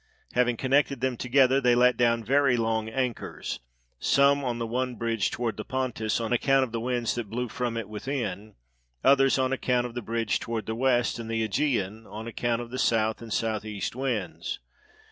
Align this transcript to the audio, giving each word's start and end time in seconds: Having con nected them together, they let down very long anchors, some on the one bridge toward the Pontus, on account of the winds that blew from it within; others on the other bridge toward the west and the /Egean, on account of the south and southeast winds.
Having 0.33 0.57
con 0.57 0.71
nected 0.71 0.99
them 0.99 1.15
together, 1.15 1.61
they 1.61 1.75
let 1.75 1.95
down 1.95 2.23
very 2.23 2.57
long 2.57 2.89
anchors, 2.89 3.59
some 3.99 4.43
on 4.43 4.57
the 4.57 4.65
one 4.65 4.95
bridge 4.95 5.29
toward 5.29 5.57
the 5.57 5.63
Pontus, 5.63 6.19
on 6.19 6.33
account 6.33 6.63
of 6.63 6.71
the 6.71 6.79
winds 6.79 7.13
that 7.13 7.29
blew 7.29 7.47
from 7.47 7.77
it 7.77 7.87
within; 7.87 8.55
others 9.03 9.37
on 9.37 9.51
the 9.51 9.71
other 9.73 10.01
bridge 10.01 10.39
toward 10.39 10.65
the 10.65 10.73
west 10.73 11.19
and 11.19 11.29
the 11.29 11.47
/Egean, 11.47 12.11
on 12.11 12.25
account 12.25 12.63
of 12.63 12.71
the 12.71 12.79
south 12.79 13.21
and 13.21 13.31
southeast 13.31 13.95
winds. 13.95 14.57